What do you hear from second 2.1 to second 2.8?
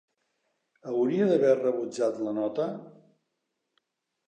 la nota?